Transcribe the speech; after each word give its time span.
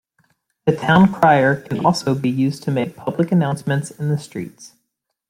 The 0.65 0.75
town 0.75 1.13
crier 1.13 1.55
can 1.61 1.85
also 1.85 2.15
be 2.15 2.27
used 2.31 2.63
to 2.63 2.71
make 2.71 2.95
public 2.95 3.31
announcements 3.31 3.91
in 3.91 4.09
the 4.09 4.17
streets. 4.17 4.71